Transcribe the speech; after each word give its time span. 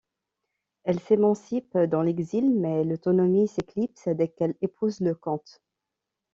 Elle 0.83 0.99
s’émancipe 0.99 1.77
dans 1.77 2.01
l’exil, 2.01 2.59
mais 2.59 2.83
l’autonomie 2.83 3.47
s’éclipse 3.47 4.07
dès 4.07 4.29
qu’elle 4.29 4.55
épouse 4.63 4.99
le 4.99 5.13
comte. 5.13 5.61